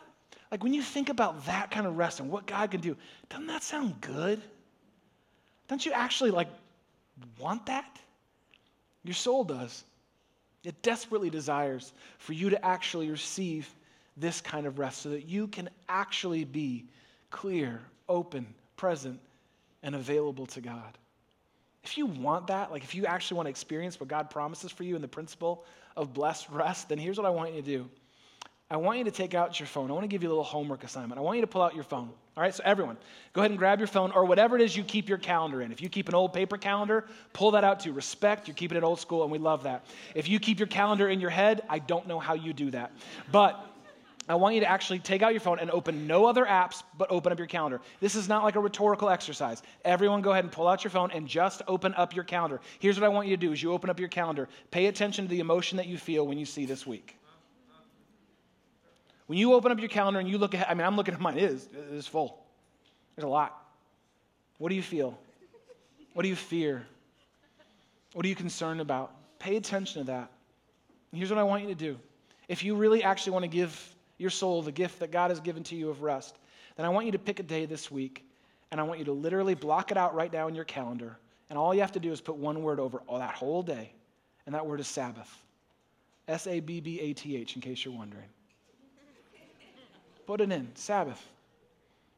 [0.51, 2.97] Like when you think about that kind of rest and what God can do,
[3.29, 4.41] doesn't that sound good?
[5.67, 6.49] Don't you actually like
[7.39, 7.99] want that?
[9.03, 9.85] Your soul does.
[10.63, 13.73] It desperately desires for you to actually receive
[14.17, 16.85] this kind of rest so that you can actually be
[17.31, 19.19] clear, open, present,
[19.81, 20.97] and available to God.
[21.83, 24.83] If you want that, like if you actually want to experience what God promises for
[24.83, 25.65] you in the principle
[25.95, 27.89] of blessed rest, then here's what I want you to do.
[28.69, 29.91] I want you to take out your phone.
[29.91, 31.19] I want to give you a little homework assignment.
[31.19, 32.09] I want you to pull out your phone.
[32.37, 32.95] All right, so everyone,
[33.33, 35.73] go ahead and grab your phone or whatever it is you keep your calendar in.
[35.73, 38.47] If you keep an old paper calendar, pull that out to respect.
[38.47, 39.85] You're keeping it old school, and we love that.
[40.15, 42.93] If you keep your calendar in your head, I don't know how you do that.
[43.29, 43.61] But
[44.31, 47.11] I want you to actually take out your phone and open no other apps, but
[47.11, 47.81] open up your calendar.
[47.99, 49.61] This is not like a rhetorical exercise.
[49.83, 52.61] Everyone go ahead and pull out your phone and just open up your calendar.
[52.79, 54.47] Here's what I want you to do is you open up your calendar.
[54.69, 57.17] Pay attention to the emotion that you feel when you see this week.
[59.25, 61.19] When you open up your calendar and you look at, I mean, I'm looking at
[61.19, 62.41] mine, it is, it is full.
[63.15, 63.57] There's a lot.
[64.59, 65.17] What do you feel?
[66.13, 66.85] What do you fear?
[68.13, 69.13] What are you concerned about?
[69.39, 70.31] Pay attention to that.
[71.11, 71.97] Here's what I want you to do.
[72.47, 73.90] If you really actually want to give
[74.21, 76.37] your soul the gift that God has given to you of rest,
[76.77, 78.23] then I want you to pick a day this week
[78.71, 81.17] and I want you to literally block it out right now in your calendar.
[81.49, 83.91] And all you have to do is put one word over all that whole day,
[84.45, 85.29] and that word is Sabbath.
[86.29, 88.29] S A B B A T H, in case you're wondering.
[90.25, 91.21] Put it in, Sabbath.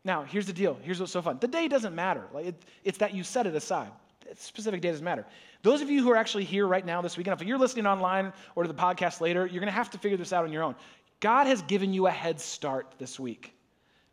[0.04, 0.78] Now, here's the deal.
[0.84, 1.38] Here's what's so fun.
[1.40, 2.26] The day doesn't matter.
[2.32, 3.90] Like it, it's that you set it aside.
[4.36, 5.26] Specific day doesn't matter.
[5.64, 8.34] Those of you who are actually here right now this weekend, if you're listening online
[8.56, 10.64] or to the podcast later, you're going to have to figure this out on your
[10.64, 10.76] own.
[11.24, 13.56] God has given you a head start this week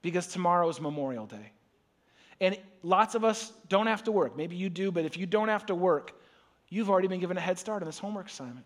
[0.00, 1.50] because tomorrow is Memorial Day.
[2.40, 4.36] And lots of us don't have to work.
[4.36, 6.12] Maybe you do, but if you don't have to work,
[6.68, 8.64] you've already been given a head start on this homework assignment.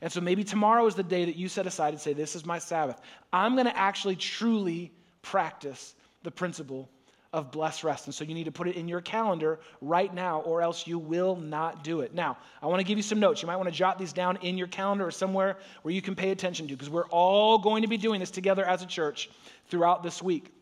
[0.00, 2.46] And so maybe tomorrow is the day that you set aside and say, This is
[2.46, 3.02] my Sabbath.
[3.34, 6.88] I'm going to actually truly practice the principle
[7.34, 8.06] of blessed rest.
[8.06, 11.00] And so you need to put it in your calendar right now, or else you
[11.00, 12.14] will not do it.
[12.14, 13.42] Now, I want to give you some notes.
[13.42, 16.14] You might want to jot these down in your calendar or somewhere where you can
[16.14, 19.30] pay attention to, because we're all going to be doing this together as a church
[19.68, 20.52] throughout this week.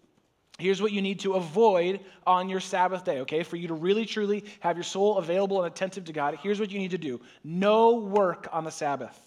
[0.58, 3.42] Here's what you need to avoid on your Sabbath day, okay?
[3.42, 6.70] For you to really, truly have your soul available and attentive to God, here's what
[6.70, 9.18] you need to do no work on the Sabbath.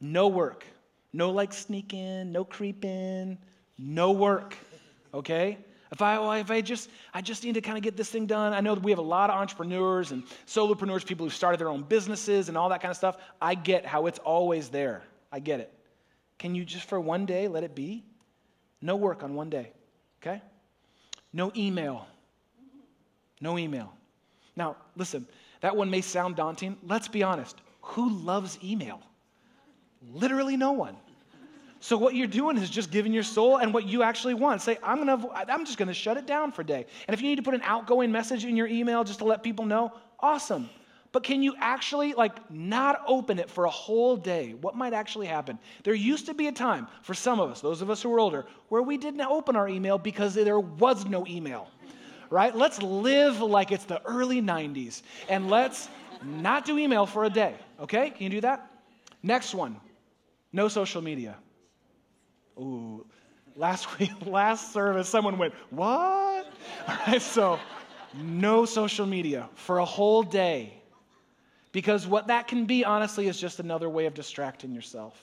[0.00, 0.66] No work.
[1.14, 3.38] No like sneaking, no creeping,
[3.78, 4.54] no work,
[5.14, 5.56] okay?
[5.90, 8.26] If I, well, if I just, I just need to kind of get this thing
[8.26, 8.52] done.
[8.52, 11.68] I know that we have a lot of entrepreneurs and solopreneurs, people who started their
[11.68, 13.16] own businesses and all that kind of stuff.
[13.40, 15.02] I get how it's always there.
[15.32, 15.72] I get it.
[16.38, 18.04] Can you just for one day let it be?
[18.80, 19.72] No work on one day,
[20.22, 20.42] okay?
[21.32, 22.06] No email.
[23.40, 23.92] No email.
[24.56, 25.26] Now, listen,
[25.60, 26.76] that one may sound daunting.
[26.86, 27.56] Let's be honest.
[27.80, 29.00] Who loves email?
[30.12, 30.96] Literally no one.
[31.80, 34.62] So what you're doing is just giving your soul and what you actually want.
[34.62, 36.86] Say, I'm gonna, I'm just gonna shut it down for a day.
[37.06, 39.42] And if you need to put an outgoing message in your email just to let
[39.42, 40.68] people know, awesome.
[41.12, 44.54] But can you actually like not open it for a whole day?
[44.60, 45.58] What might actually happen?
[45.84, 48.20] There used to be a time for some of us, those of us who are
[48.20, 51.68] older, where we didn't open our email because there was no email.
[52.28, 52.54] Right?
[52.54, 55.88] Let's live like it's the early 90s and let's
[56.22, 57.54] not do email for a day.
[57.80, 58.10] Okay?
[58.10, 58.70] Can you do that?
[59.22, 59.80] Next one.
[60.52, 61.36] No social media.
[62.58, 63.06] Ooh,
[63.56, 66.52] last week, last service, someone went, What?
[66.88, 67.58] All right, so
[68.14, 70.74] no social media for a whole day.
[71.72, 75.22] Because what that can be, honestly, is just another way of distracting yourself.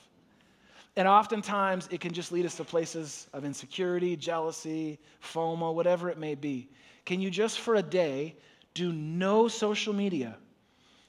[0.96, 6.18] And oftentimes, it can just lead us to places of insecurity, jealousy, FOMO, whatever it
[6.18, 6.68] may be.
[7.04, 8.34] Can you just for a day
[8.72, 10.36] do no social media?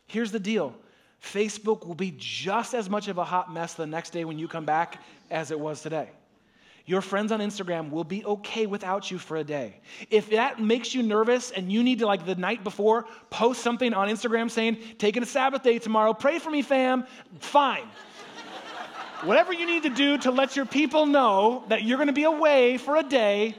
[0.08, 0.76] Here's the deal
[1.22, 4.48] Facebook will be just as much of a hot mess the next day when you
[4.48, 6.10] come back as it was today.
[6.88, 9.76] Your friends on Instagram will be okay without you for a day.
[10.10, 13.94] If that makes you nervous and you need to, like the night before, post something
[13.94, 17.06] on Instagram saying, taking a Sabbath day tomorrow, pray for me, fam,
[17.40, 17.84] fine.
[19.24, 22.78] Whatever you need to do to let your people know that you're to be away
[22.78, 23.54] for a day,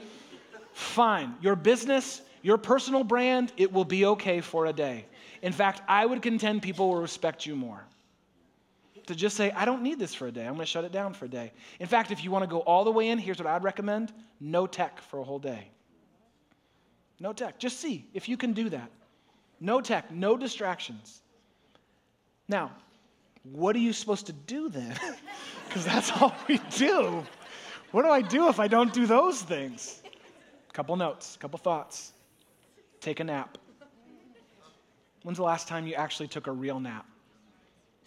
[0.73, 1.35] fine.
[1.39, 5.05] Your business, your personal brand, it will be okay for a day.
[5.41, 7.83] In fact, I would contend people will respect you more
[9.09, 10.41] to just say, I don't need this for a day.
[10.41, 11.51] I'm going to shut it down for a day.
[11.79, 14.13] In fact, if you want to go all the way in, here's what I'd recommend
[14.39, 15.67] no tech for a whole day.
[17.19, 17.57] No tech.
[17.59, 18.91] Just see if you can do that.
[19.59, 21.21] No tech, no distractions.
[22.47, 22.71] Now,
[23.43, 24.95] what are you supposed to do then?
[25.67, 27.23] Because that's all we do.
[27.91, 30.01] What do I do if I don't do those things?
[30.73, 32.11] Couple notes, couple thoughts.
[33.01, 33.58] Take a nap.
[35.23, 37.05] When's the last time you actually took a real nap?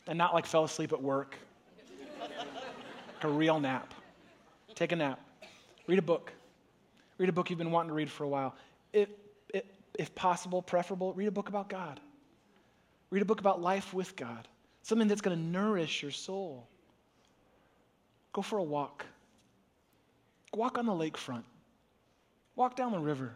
[0.06, 1.36] and not like fell asleep at work.
[2.20, 2.30] like
[3.22, 3.94] a real nap.
[4.74, 5.20] Take a nap.
[5.86, 6.32] Read a book.
[7.18, 8.54] Read a book you've been wanting to read for a while.
[8.92, 9.16] It,
[9.52, 12.00] it, if possible, preferable, read a book about God.
[13.10, 14.48] Read a book about life with God,
[14.82, 16.66] something that's going to nourish your soul.
[18.32, 19.04] Go for a walk.
[20.54, 21.44] Walk on the lakefront.
[22.56, 23.34] Walk down the river.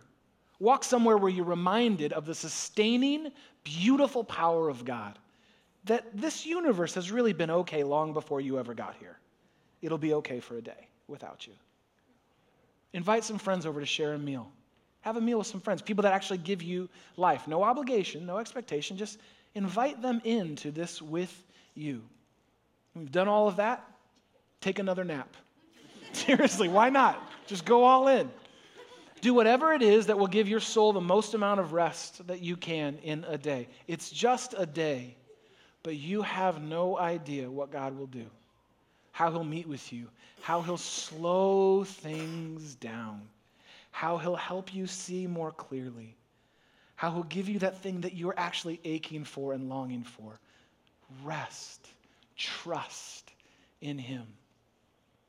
[0.58, 3.30] Walk somewhere where you're reminded of the sustaining,
[3.64, 5.18] beautiful power of God.
[5.84, 9.18] That this universe has really been okay long before you ever got here.
[9.82, 11.52] It'll be okay for a day without you.
[12.92, 14.50] Invite some friends over to share a meal.
[15.02, 17.46] Have a meal with some friends, people that actually give you life.
[17.46, 19.18] No obligation, no expectation, just
[19.54, 22.02] invite them into this with you.
[22.94, 23.84] We've done all of that.
[24.60, 25.36] Take another nap.
[26.12, 27.22] Seriously, why not?
[27.46, 28.30] Just go all in.
[29.20, 32.40] Do whatever it is that will give your soul the most amount of rest that
[32.40, 33.68] you can in a day.
[33.86, 35.16] It's just a day,
[35.82, 38.26] but you have no idea what God will do,
[39.12, 40.08] how He'll meet with you,
[40.42, 43.22] how He'll slow things down,
[43.90, 46.14] how He'll help you see more clearly,
[46.94, 50.38] how He'll give you that thing that you're actually aching for and longing for
[51.24, 51.88] rest,
[52.36, 53.32] trust
[53.80, 54.26] in Him.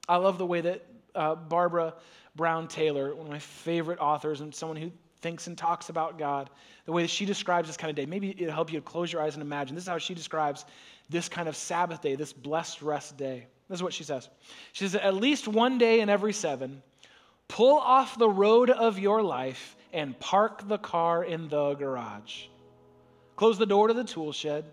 [0.09, 1.93] I love the way that uh, Barbara
[2.37, 6.49] Brown Taylor, one of my favorite authors and someone who thinks and talks about God,
[6.85, 8.05] the way that she describes this kind of day.
[8.05, 9.75] Maybe it'll help you to close your eyes and imagine.
[9.75, 10.63] This is how she describes
[11.09, 13.47] this kind of Sabbath day, this blessed rest day.
[13.67, 14.29] This is what she says.
[14.71, 16.81] She says, At least one day in every seven,
[17.47, 22.45] pull off the road of your life and park the car in the garage.
[23.35, 24.65] Close the door to the tool shed.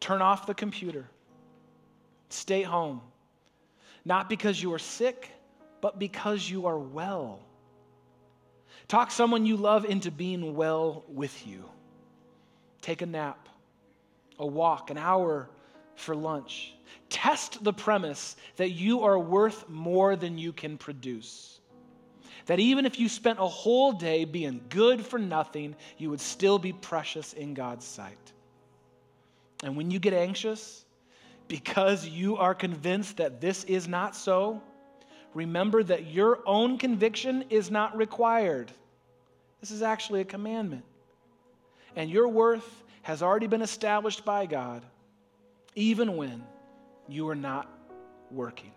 [0.00, 1.06] Turn off the computer.
[2.28, 3.00] Stay home.
[4.04, 5.30] Not because you are sick
[5.80, 7.40] but because you are well.
[8.88, 11.64] Talk someone you love into being well with you.
[12.80, 13.48] Take a nap,
[14.38, 15.50] a walk, an hour
[15.94, 16.74] for lunch.
[17.10, 21.60] Test the premise that you are worth more than you can produce.
[22.46, 26.58] That even if you spent a whole day being good for nothing, you would still
[26.58, 28.32] be precious in God's sight.
[29.62, 30.84] And when you get anxious,
[31.46, 34.62] because you are convinced that this is not so,
[35.34, 38.72] remember that your own conviction is not required.
[39.60, 40.84] This is actually a commandment.
[41.96, 44.82] And your worth has already been established by God,
[45.74, 46.44] even when
[47.08, 47.70] you are not
[48.30, 48.72] working.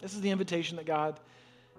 [0.00, 1.20] This is the invitation that God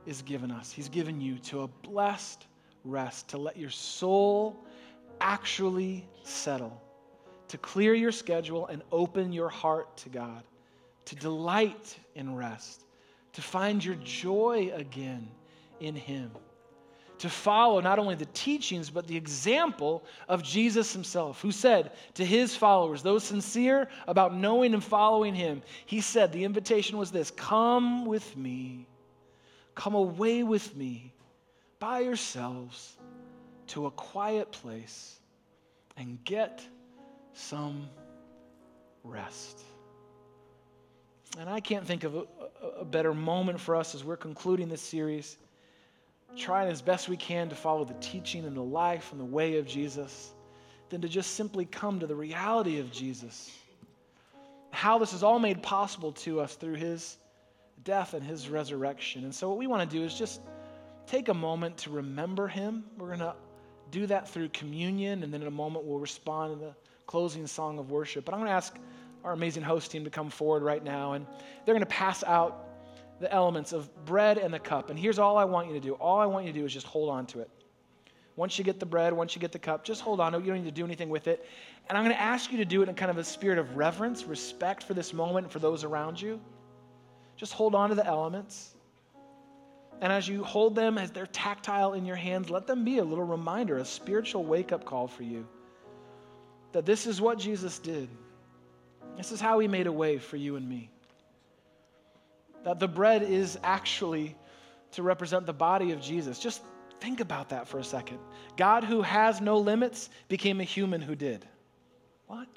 [0.06, 0.72] is given us.
[0.72, 2.46] He's given you to a blessed
[2.84, 4.66] rest, to let your soul
[5.20, 6.82] actually settle,
[7.48, 10.44] to clear your schedule and open your heart to God,
[11.06, 12.84] to delight in rest
[13.38, 15.28] to find your joy again
[15.80, 16.32] in Him,
[17.20, 22.26] to follow not only the teachings, but the example of Jesus Himself, who said to
[22.26, 27.30] His followers, those sincere about knowing and following Him, He said, the invitation was this
[27.30, 28.88] Come with me,
[29.76, 31.14] come away with me
[31.78, 32.98] by yourselves
[33.68, 35.20] to a quiet place
[35.96, 36.66] and get
[37.34, 37.88] some
[39.04, 39.62] rest.
[41.40, 42.24] And I can't think of a,
[42.80, 45.38] a, better moment for us as we're concluding this series,
[46.36, 49.60] trying as best we can to follow the teaching and the life and the way
[49.60, 50.34] of Jesus,
[50.90, 53.52] than to just simply come to the reality of Jesus.
[54.72, 57.18] How this is all made possible to us through his
[57.84, 59.24] death and his resurrection.
[59.24, 60.42] And so, what we want to do is just
[61.06, 62.84] take a moment to remember him.
[62.98, 63.36] We're going to
[63.92, 66.74] do that through communion, and then in a moment, we'll respond in the
[67.06, 68.26] closing song of worship.
[68.26, 68.78] But I'm going to ask
[69.28, 71.28] our amazing host team to come forward right now, and
[71.66, 72.64] they're going to pass out
[73.20, 74.90] the elements of bread and the cup.
[74.90, 76.74] And here's all I want you to do all I want you to do is
[76.74, 77.50] just hold on to it.
[78.38, 80.46] Once you get the bread, once you get the cup, just hold on to it.
[80.46, 81.46] You don't need to do anything with it.
[81.90, 83.76] And I'm going to ask you to do it in kind of a spirit of
[83.76, 86.40] reverence, respect for this moment and for those around you.
[87.36, 88.76] Just hold on to the elements.
[90.02, 93.04] And as you hold them, as they're tactile in your hands, let them be a
[93.04, 95.48] little reminder, a spiritual wake up call for you
[96.72, 98.08] that this is what Jesus did.
[99.18, 100.92] This is how he made a way for you and me.
[102.64, 104.36] That the bread is actually
[104.92, 106.40] to represent the body of Jesus.
[106.40, 106.62] Just
[107.00, 108.20] think about that for a second.
[108.56, 111.46] God, who has no limits, became a human who did.
[112.28, 112.48] What?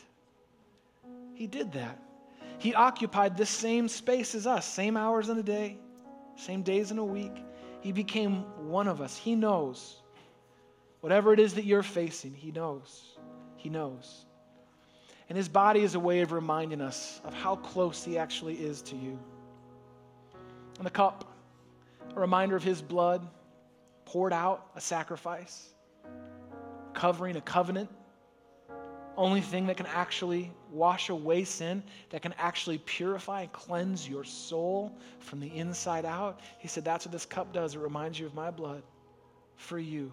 [1.35, 1.99] He did that.
[2.59, 5.79] He occupied the same space as us, same hours in a day,
[6.37, 7.43] same days in a week.
[7.81, 9.17] He became one of us.
[9.17, 10.03] He knows.
[11.01, 13.17] Whatever it is that you're facing, He knows.
[13.57, 14.27] He knows.
[15.31, 18.83] And his body is a way of reminding us of how close he actually is
[18.83, 19.17] to you.
[20.77, 21.33] And the cup,
[22.17, 23.25] a reminder of his blood
[24.05, 25.73] poured out, a sacrifice,
[26.95, 27.89] covering a covenant.
[29.17, 34.25] only thing that can actually wash away sin, that can actually purify and cleanse your
[34.25, 36.41] soul from the inside out.
[36.59, 37.77] He said, That's what this cup does.
[37.77, 38.83] It reminds you of my blood
[39.55, 40.11] for you.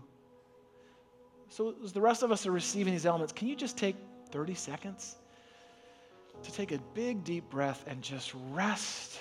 [1.49, 3.95] So, as the rest of us are receiving these elements, can you just take
[4.27, 5.15] 30 seconds
[6.43, 9.19] to take a big, deep breath and just rest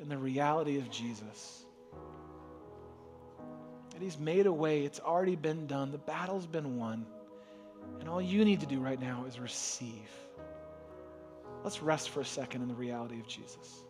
[0.00, 1.64] in the reality of Jesus?
[3.90, 7.06] That He's made a way, it's already been done, the battle's been won.
[8.00, 10.10] And all you need to do right now is receive.
[11.62, 13.83] Let's rest for a second in the reality of Jesus.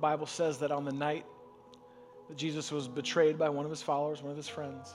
[0.00, 1.24] Bible says that on the night
[2.28, 4.92] that Jesus was betrayed by one of his followers, one of his friends,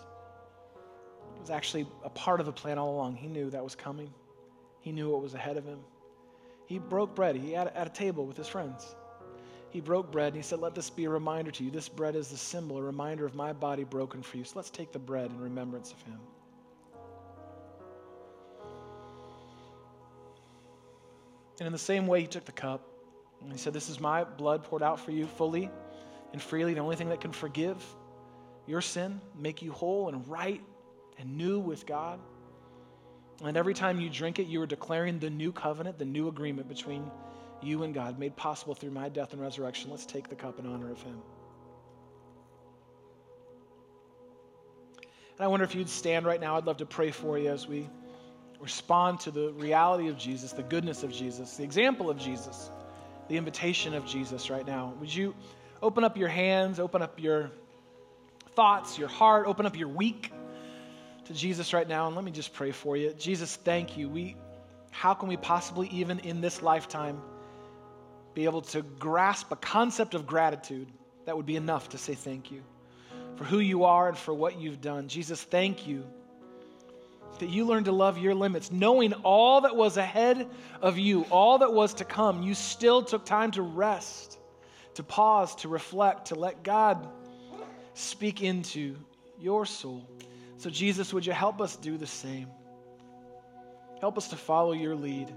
[1.35, 3.15] it was actually a part of the plan all along.
[3.15, 4.13] He knew that was coming,
[4.79, 5.79] he knew what was ahead of him.
[6.65, 7.35] He broke bread.
[7.35, 8.95] He had at a table with his friends.
[9.69, 11.69] He broke bread and he said, Let this be a reminder to you.
[11.69, 14.43] This bread is the symbol, a reminder of my body broken for you.
[14.43, 16.19] So let's take the bread in remembrance of him.
[21.59, 22.81] And in the same way, he took the cup.
[23.41, 25.69] And he said, This is my blood poured out for you fully
[26.33, 26.73] and freely.
[26.73, 27.83] The only thing that can forgive
[28.67, 30.61] your sin, make you whole and right
[31.19, 32.19] and new with God.
[33.43, 36.67] And every time you drink it, you are declaring the new covenant, the new agreement
[36.67, 37.11] between
[37.61, 39.91] you and God, made possible through my death and resurrection.
[39.91, 41.21] Let's take the cup in honor of Him.
[45.37, 46.55] And I wonder if you'd stand right now.
[46.57, 47.89] I'd love to pray for you as we
[48.61, 52.69] respond to the reality of Jesus, the goodness of Jesus, the example of Jesus
[53.27, 54.93] the invitation of Jesus right now.
[54.99, 55.35] Would you
[55.81, 57.51] open up your hands, open up your
[58.55, 60.31] thoughts, your heart, open up your week
[61.25, 63.13] to Jesus right now, and let me just pray for you.
[63.13, 64.07] Jesus, thank you.
[64.09, 64.35] We,
[64.91, 67.21] how can we possibly, even in this lifetime,
[68.33, 70.87] be able to grasp a concept of gratitude
[71.25, 72.61] that would be enough to say thank you
[73.35, 75.07] for who you are and for what you've done?
[75.07, 76.05] Jesus, thank you
[77.39, 80.47] that you learned to love your limits, knowing all that was ahead
[80.81, 84.39] of you, all that was to come, you still took time to rest,
[84.95, 87.07] to pause, to reflect, to let God
[87.93, 88.95] speak into
[89.39, 90.07] your soul.
[90.57, 92.47] So, Jesus, would you help us do the same?
[93.99, 95.33] Help us to follow your lead.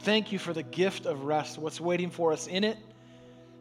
[0.00, 2.78] Thank you for the gift of rest, what's waiting for us in it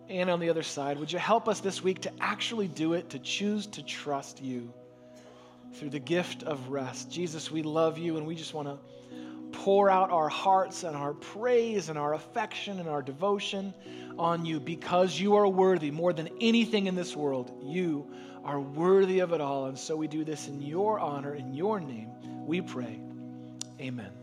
[0.08, 0.98] and on the other side.
[0.98, 4.74] Would you help us this week to actually do it, to choose to trust you?
[5.74, 7.12] Through the gift of rest.
[7.12, 8.78] Jesus, we love you and we just want to
[9.52, 13.74] pour out our hearts and our praise and our affection and our devotion
[14.18, 17.52] on you because you are worthy more than anything in this world.
[17.64, 18.08] You
[18.44, 19.66] are worthy of it all.
[19.66, 22.10] And so we do this in your honor, in your name.
[22.46, 23.00] We pray.
[23.80, 24.19] Amen.